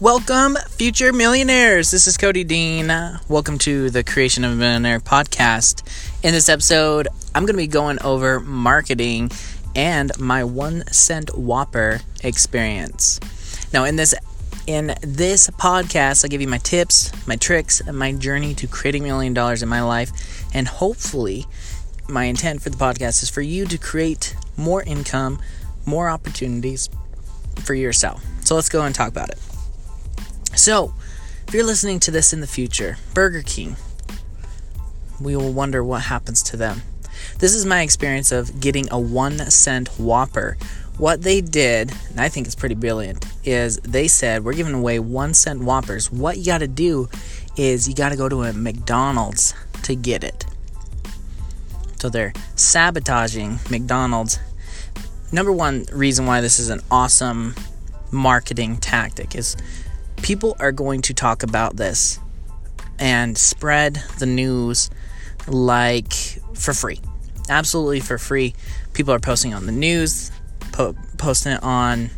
[0.00, 1.90] Welcome, future millionaires.
[1.90, 2.88] This is Cody Dean.
[3.28, 5.82] Welcome to the Creation of a Millionaire podcast.
[6.24, 9.30] In this episode, I'm going to be going over marketing
[9.76, 13.20] and my one cent Whopper experience.
[13.74, 14.14] Now, in this
[14.66, 19.02] in this podcast, I'll give you my tips, my tricks, and my journey to creating
[19.04, 20.46] a million dollars in my life.
[20.54, 21.44] And hopefully,
[22.08, 25.40] my intent for the podcast is for you to create more income,
[25.84, 26.88] more opportunities
[27.66, 28.24] for yourself.
[28.46, 29.38] So let's go and talk about it.
[30.54, 30.94] So,
[31.48, 33.76] if you're listening to this in the future, Burger King,
[35.20, 36.82] we will wonder what happens to them.
[37.38, 40.56] This is my experience of getting a one cent Whopper.
[40.96, 44.98] What they did, and I think it's pretty brilliant, is they said, We're giving away
[44.98, 46.12] one cent Whoppers.
[46.12, 47.08] What you got to do
[47.56, 50.46] is you got to go to a McDonald's to get it.
[51.96, 54.38] So they're sabotaging McDonald's.
[55.32, 57.54] Number one reason why this is an awesome
[58.10, 59.56] marketing tactic is
[60.30, 62.20] people are going to talk about this
[63.00, 64.88] and spread the news
[65.48, 66.12] like
[66.54, 67.00] for free.
[67.48, 68.54] Absolutely for free.
[68.92, 70.30] People are posting on the news,
[70.70, 72.10] po- posting it on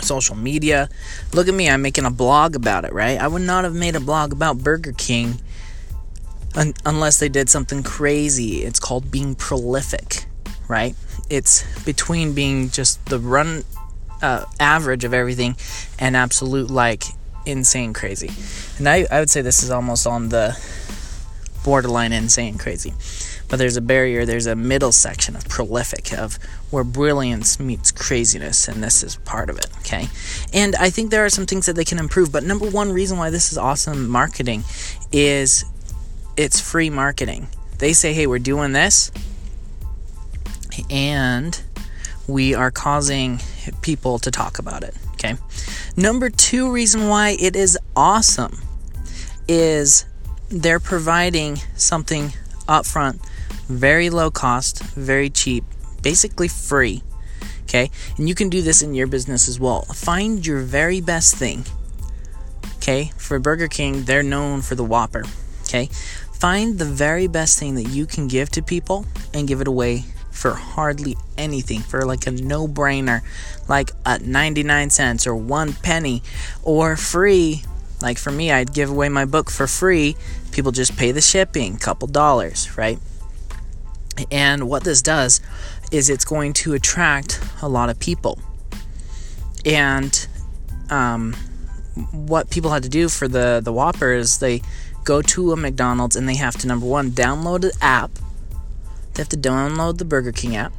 [0.00, 0.88] social media.
[1.32, 3.18] Look at me, I'm making a blog about it, right?
[3.18, 5.40] I would not have made a blog about Burger King
[6.54, 8.62] un- unless they did something crazy.
[8.62, 10.26] It's called being prolific,
[10.68, 10.94] right?
[11.28, 13.64] It's between being just the run
[14.22, 15.56] uh, average of everything
[15.98, 17.04] and absolute like
[17.46, 18.30] insane crazy.
[18.78, 20.56] And I, I would say this is almost on the
[21.64, 22.94] borderline insane crazy.
[23.48, 26.38] But there's a barrier, there's a middle section of prolific, of
[26.70, 30.06] where brilliance meets craziness, and this is part of it, okay?
[30.52, 33.18] And I think there are some things that they can improve, but number one reason
[33.18, 34.62] why this is awesome marketing
[35.10, 35.64] is
[36.36, 37.48] it's free marketing.
[37.78, 39.10] They say, hey, we're doing this,
[40.88, 41.60] and
[42.30, 43.40] we are causing
[43.82, 44.94] people to talk about it.
[45.12, 45.34] Okay.
[45.96, 48.58] Number two reason why it is awesome
[49.48, 50.06] is
[50.48, 52.32] they're providing something
[52.66, 53.20] upfront,
[53.66, 55.64] very low cost, very cheap,
[56.02, 57.02] basically free.
[57.64, 57.90] Okay.
[58.16, 59.82] And you can do this in your business as well.
[59.82, 61.64] Find your very best thing.
[62.76, 63.12] Okay.
[63.16, 65.24] For Burger King, they're known for the Whopper.
[65.64, 65.86] Okay.
[66.32, 69.04] Find the very best thing that you can give to people
[69.34, 70.04] and give it away
[70.40, 73.20] for hardly anything, for like a no brainer,
[73.68, 76.22] like at 99 cents or one penny,
[76.62, 77.62] or free.
[78.00, 80.16] Like for me, I'd give away my book for free.
[80.50, 82.98] People just pay the shipping, couple dollars, right?
[84.30, 85.40] And what this does
[85.92, 88.38] is it's going to attract a lot of people.
[89.66, 90.26] And
[90.88, 91.34] um,
[92.12, 94.62] what people had to do for the the Whopper is they
[95.04, 98.10] go to a McDonald's and they have to number one download the app
[99.20, 100.72] they have to download the Burger King app.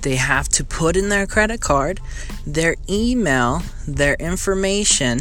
[0.00, 2.00] They have to put in their credit card,
[2.46, 5.20] their email, their information,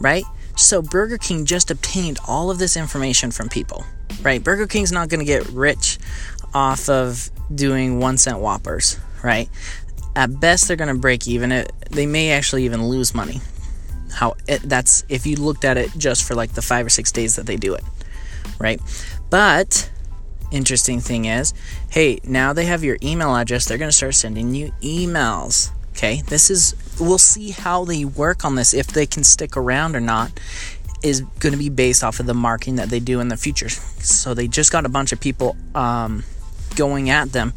[0.00, 0.22] right?
[0.54, 3.84] So Burger King just obtained all of this information from people,
[4.22, 4.42] right?
[4.42, 5.98] Burger King's not going to get rich
[6.54, 9.48] off of doing one cent Whoppers, right?
[10.14, 11.50] At best, they're going to break even.
[11.50, 13.40] It, they may actually even lose money.
[14.12, 17.10] How it, that's if you looked at it just for like the five or six
[17.10, 17.82] days that they do it,
[18.60, 18.80] right?
[19.28, 19.90] But
[20.50, 21.54] interesting thing is,
[21.90, 23.66] hey, now they have your email address.
[23.66, 25.70] They're going to start sending you emails.
[25.90, 29.96] Okay, this is, we'll see how they work on this, if they can stick around
[29.96, 30.30] or not,
[31.02, 33.68] is going to be based off of the marketing that they do in the future.
[33.68, 36.24] So they just got a bunch of people um,
[36.76, 37.52] going at them,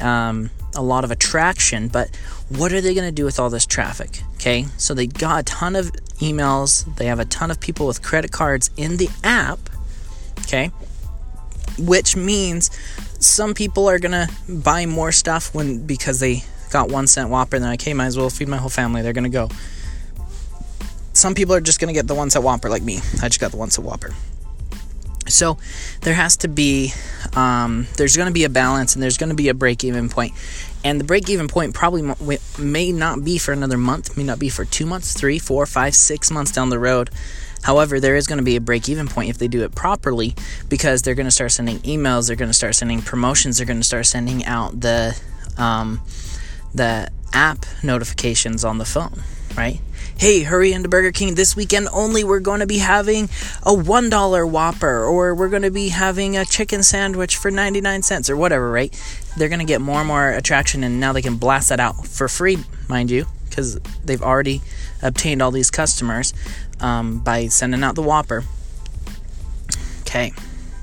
[0.00, 2.14] um, a lot of attraction, but
[2.48, 4.22] what are they going to do with all this traffic?
[4.34, 8.02] Okay, so they got a ton of emails, they have a ton of people with
[8.02, 9.58] credit cards in the app.
[10.40, 10.70] Okay,
[11.78, 12.70] which means
[13.18, 17.64] some people are gonna buy more stuff when because they got one cent Whopper and
[17.64, 19.02] they're like, hey, might as well feed my whole family.
[19.02, 19.48] They're gonna go.
[21.12, 22.98] Some people are just gonna get the one cent Whopper like me.
[23.22, 24.12] I just got the one cent Whopper.
[25.28, 25.56] So
[26.02, 26.92] there has to be,
[27.34, 30.08] um, there's going to be a balance and there's going to be a break even
[30.08, 30.34] point.
[30.84, 32.02] And the break even point probably
[32.58, 35.94] may not be for another month, may not be for two months, three, four, five,
[35.94, 37.10] six months down the road.
[37.62, 40.34] However, there is going to be a break even point if they do it properly
[40.68, 43.80] because they're going to start sending emails, they're going to start sending promotions, they're going
[43.80, 45.18] to start sending out the
[45.56, 46.00] um,
[46.74, 49.22] the app notifications on the phone,
[49.56, 49.80] right?
[50.18, 52.22] Hey, hurry into Burger King this weekend only.
[52.22, 53.24] We're going to be having
[53.62, 58.30] a $1 Whopper, or we're going to be having a chicken sandwich for 99 cents,
[58.30, 58.92] or whatever, right?
[59.36, 62.06] They're going to get more and more attraction, and now they can blast that out
[62.06, 64.62] for free, mind you, because they've already
[65.02, 66.32] obtained all these customers
[66.80, 68.44] um, by sending out the Whopper.
[70.00, 70.32] Okay,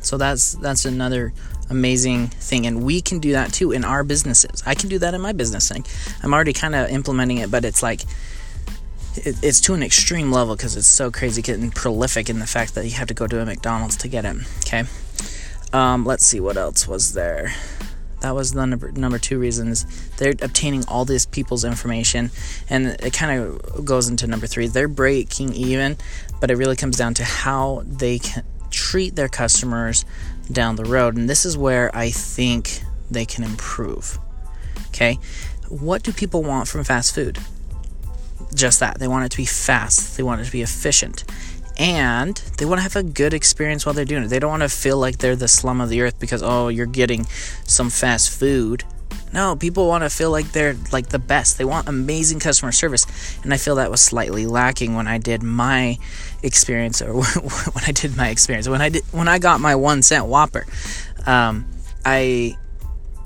[0.01, 1.33] so that's that's another
[1.69, 4.61] amazing thing, and we can do that too in our businesses.
[4.65, 5.69] I can do that in my business.
[5.69, 5.83] thing.
[6.21, 8.01] I'm already kind of implementing it, but it's like
[9.15, 12.75] it, it's to an extreme level because it's so crazy getting prolific in the fact
[12.75, 14.37] that you have to go to a McDonald's to get it.
[14.59, 14.83] Okay.
[15.73, 17.53] Um, let's see what else was there.
[18.21, 19.85] That was the number number two reasons
[20.17, 22.31] they're obtaining all these people's information,
[22.69, 24.67] and it kind of goes into number three.
[24.67, 25.97] They're breaking even,
[26.41, 30.05] but it really comes down to how they can treat their customers
[30.51, 34.19] down the road, and this is where I think they can improve.
[34.87, 35.17] Okay,
[35.69, 37.39] what do people want from fast food?
[38.53, 41.23] Just that they want it to be fast, they want it to be efficient,
[41.79, 44.27] and they want to have a good experience while they're doing it.
[44.27, 46.85] They don't want to feel like they're the slum of the earth because oh, you're
[46.85, 47.23] getting
[47.63, 48.83] some fast food.
[49.31, 51.57] No, people want to feel like they're like the best.
[51.57, 53.05] They want amazing customer service,
[53.43, 55.97] and I feel that was slightly lacking when I did my
[56.43, 60.01] experience, or when I did my experience when I did when I got my one
[60.01, 60.65] cent Whopper.
[61.25, 61.65] Um,
[62.03, 62.57] I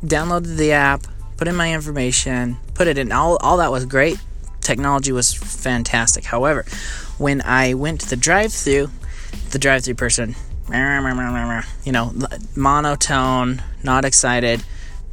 [0.04, 1.04] downloaded the app,
[1.38, 3.12] put in my information, put it in.
[3.12, 4.18] All all that was great.
[4.60, 6.24] Technology was fantastic.
[6.24, 6.66] However,
[7.18, 8.90] when I went to the drive-through,
[9.52, 10.36] the drive-through person,
[10.72, 12.14] you know,
[12.56, 14.64] monotone, not excited,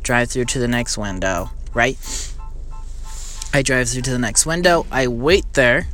[0.03, 1.99] drive through to the next window, right?
[3.53, 4.87] I drive through to the next window.
[4.91, 5.89] I wait there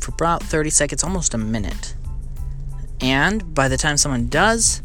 [0.00, 1.94] for about 30 seconds, almost a minute.
[3.00, 4.82] And by the time someone does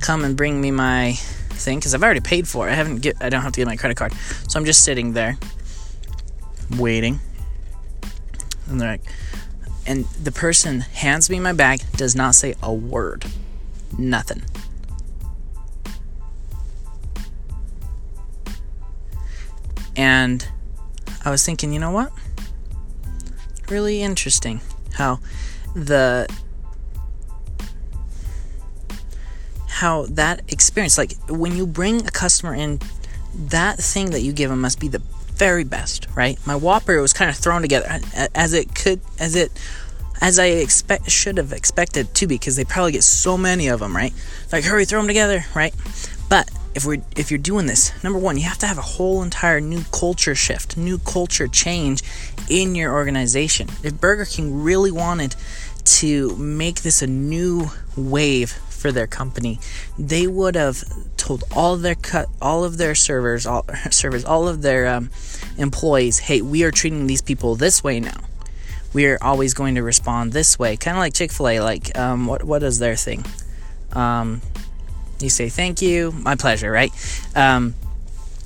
[0.00, 3.16] come and bring me my thing, because I've already paid for it, I haven't get,
[3.20, 4.12] I don't have to get my credit card,
[4.48, 5.38] so I'm just sitting there
[6.78, 7.20] waiting.
[8.68, 9.02] And they're like,
[9.86, 13.24] and the person hands me my bag, does not say a word.
[13.98, 14.42] Nothing.
[19.96, 20.46] And
[21.24, 22.12] I was thinking, you know what?
[23.68, 24.60] Really interesting
[24.94, 25.20] how
[25.74, 26.28] the
[29.68, 32.78] how that experience like when you bring a customer in
[33.34, 35.02] that thing that you give them must be the
[35.36, 36.38] very best, right?
[36.46, 38.00] My Whopper was kind of thrown together
[38.34, 39.52] as it could, as it,
[40.20, 43.80] as I expect should have expected to be, because they probably get so many of
[43.80, 44.12] them, right?
[44.52, 45.74] Like, hurry, throw them together, right?
[46.28, 49.22] But if we if you're doing this, number one, you have to have a whole
[49.22, 52.02] entire new culture shift, new culture change
[52.48, 53.68] in your organization.
[53.82, 55.36] If Burger King really wanted
[55.84, 57.66] to make this a new
[57.96, 59.60] wave for their company,
[59.98, 60.82] they would have
[61.24, 65.10] told all of their cut, all of their servers, all servers, all of their um,
[65.56, 68.20] employees, "Hey, we are treating these people this way now.
[68.92, 71.60] We are always going to respond this way." Kind of like Chick Fil A.
[71.60, 73.24] Like, um, what what is their thing?
[73.92, 74.42] Um,
[75.20, 76.92] you say thank you, my pleasure, right?
[77.34, 77.74] Um,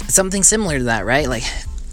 [0.06, 1.28] something similar to that, right?
[1.28, 1.44] Like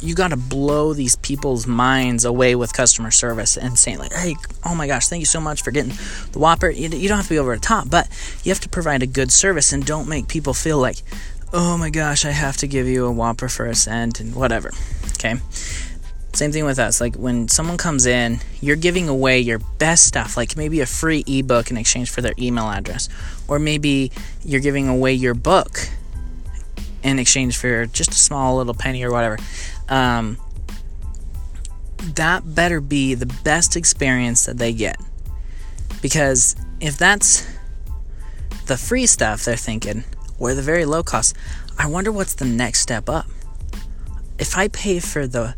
[0.06, 4.36] you got to blow these people's minds away with customer service and saying like hey
[4.63, 5.94] oh my gosh thank you so much for getting
[6.31, 8.07] the whopper you, you don't have to be over the top but
[8.44, 10.98] you have to provide a good service and don't make people feel like
[11.54, 14.72] oh my gosh i have to give you a whopper for a cent and whatever
[15.07, 15.36] okay
[16.36, 17.00] same thing with us.
[17.00, 21.24] Like when someone comes in, you're giving away your best stuff, like maybe a free
[21.25, 23.10] ebook in exchange for their email address,
[23.48, 24.12] or maybe
[24.44, 25.90] you're giving away your book
[27.04, 29.38] in exchange for just a small little penny or whatever.
[29.90, 30.38] Um,
[32.16, 35.00] that better be the best experience that they get.
[36.02, 37.48] Because if that's
[38.68, 40.04] the free stuff they're thinking,
[40.40, 41.36] or the very low cost,
[41.78, 43.26] I wonder what's the next step up.
[44.38, 45.56] If I pay for the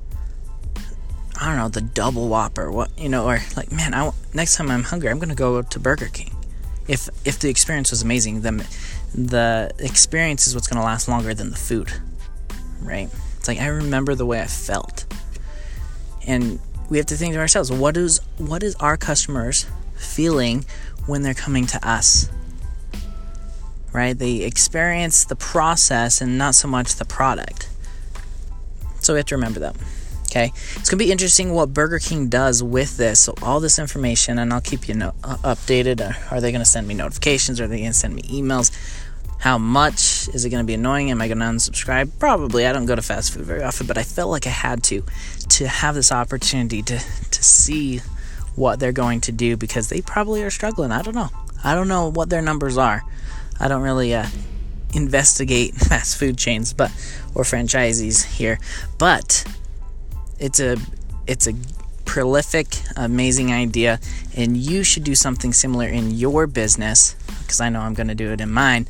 [1.39, 4.71] I don't know, the double whopper, what you know, or like, man, I next time
[4.71, 6.35] I'm hungry, I'm gonna go to Burger King.
[6.87, 8.65] If if the experience was amazing, then
[9.13, 11.91] the experience is what's gonna last longer than the food,
[12.81, 13.09] right?
[13.47, 15.05] It's like I remember the way I felt,
[16.27, 20.65] and we have to think to ourselves, what is what is our customers feeling
[21.05, 22.29] when they're coming to us?
[23.93, 24.19] Right?
[24.19, 27.69] They experience the process and not so much the product.
[28.99, 29.77] So we have to remember that.
[30.23, 33.21] Okay, it's gonna be interesting what Burger King does with this.
[33.21, 36.01] So all this information, and I'll keep you no- uh, updated.
[36.01, 37.61] Uh, are they gonna send me notifications?
[37.61, 38.71] Are they gonna send me emails?
[39.39, 41.11] How much is it gonna be annoying?
[41.11, 42.11] Am I gonna unsubscribe?
[42.19, 42.65] Probably.
[42.65, 45.03] I don't go to fast food very often, but I felt like I had to
[45.49, 48.01] to have this opportunity to to see
[48.55, 50.91] what they're going to do because they probably are struggling.
[50.91, 51.29] I don't know.
[51.63, 53.03] I don't know what their numbers are.
[53.59, 54.25] I don't really uh,
[54.93, 56.91] investigate fast food chains, but
[57.35, 58.59] or franchisees here,
[58.97, 59.45] but
[60.39, 60.77] it's a
[61.27, 61.53] it's a
[62.05, 63.99] prolific, amazing idea,
[64.35, 68.15] and you should do something similar in your business because I know I'm going to
[68.15, 68.87] do it in mine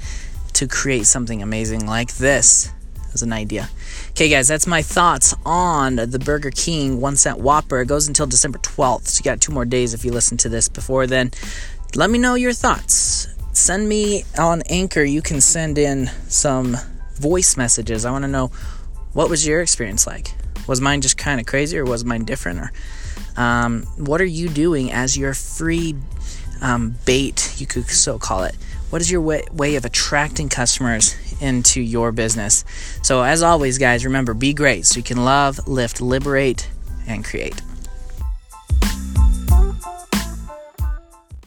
[0.57, 2.71] to create something amazing like this
[3.13, 3.69] as an idea.
[4.11, 7.81] Okay, guys, that's my thoughts on the Burger King one cent Whopper.
[7.81, 10.49] It goes until December 12th, so you got two more days if you listen to
[10.49, 11.31] this before then.
[11.95, 13.27] Let me know your thoughts.
[13.53, 15.03] Send me on Anchor.
[15.03, 16.77] You can send in some
[17.15, 18.05] voice messages.
[18.05, 18.47] I want to know
[19.13, 20.33] what was your experience like
[20.67, 22.71] was mine just kind of crazy or was mine different or
[23.37, 25.95] Um, what are you doing as your free
[26.59, 28.55] um, bait, you could so call it?
[28.89, 32.63] What is your way, way of attracting customers into your business?
[33.01, 36.69] So, as always, guys, remember be great so you can love, lift, liberate,
[37.05, 37.61] and create.